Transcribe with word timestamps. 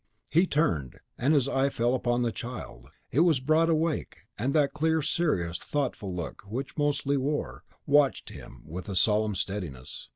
he 0.31 0.47
turned, 0.47 0.99
and 1.15 1.35
his 1.35 1.47
eye 1.47 1.69
fell 1.69 1.93
upon 1.93 2.23
the 2.23 2.31
child; 2.31 2.87
it 3.11 3.19
was 3.19 3.39
broad 3.39 3.69
awake, 3.69 4.21
and 4.35 4.51
that 4.51 4.73
clear, 4.73 4.99
serious, 4.99 5.59
thoughtful 5.59 6.11
look 6.11 6.41
which 6.41 6.71
it 6.71 6.77
mostly 6.79 7.17
wore, 7.17 7.63
watched 7.85 8.29
him 8.29 8.63
with 8.65 8.89
a 8.89 8.95
solemn 8.95 9.35
steadiness. 9.35 10.09